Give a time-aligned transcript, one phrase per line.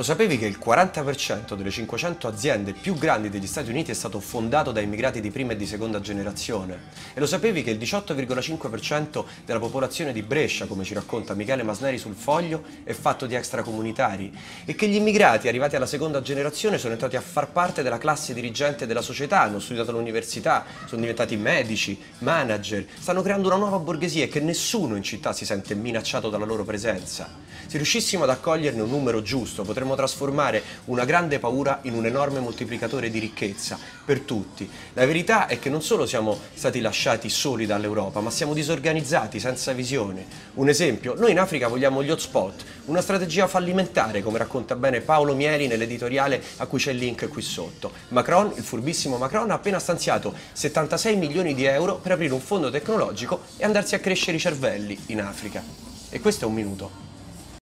[0.00, 4.18] Lo sapevi che il 40% delle 500 aziende più grandi degli Stati Uniti è stato
[4.18, 6.84] fondato da immigrati di prima e di seconda generazione?
[7.12, 11.98] E lo sapevi che il 18,5% della popolazione di Brescia, come ci racconta Michele Masneri
[11.98, 14.32] sul foglio, è fatto di extracomunitari?
[14.64, 18.32] E che gli immigrati arrivati alla seconda generazione sono entrati a far parte della classe
[18.32, 24.24] dirigente della società, hanno studiato all'università, sono diventati medici, manager, stanno creando una nuova borghesia
[24.24, 27.28] e che nessuno in città si sente minacciato dalla loro presenza?
[27.66, 32.06] Se riuscissimo ad accoglierne un numero giusto, potremmo potremmo trasformare una grande paura in un
[32.06, 34.68] enorme moltiplicatore di ricchezza per tutti.
[34.94, 39.72] La verità è che non solo siamo stati lasciati soli dall'Europa, ma siamo disorganizzati, senza
[39.72, 40.26] visione.
[40.54, 45.34] Un esempio, noi in Africa vogliamo gli hotspot, una strategia fallimentare, come racconta bene Paolo
[45.34, 47.92] Mieri nell'editoriale a cui c'è il link qui sotto.
[48.08, 52.70] Macron, il furbissimo Macron, ha appena stanziato 76 milioni di euro per aprire un fondo
[52.70, 55.62] tecnologico e andarsi a crescere i cervelli in Africa.
[56.10, 57.09] E questo è un minuto.